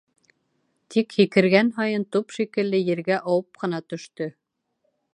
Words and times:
Тик, 0.95 1.13
һикергән 1.19 1.69
һайын, 1.77 2.07
туп 2.17 2.35
шикелле, 2.39 2.83
ергә 2.91 3.21
ауып 3.33 3.63
ҡына 3.65 3.85
төштө. 3.93 4.33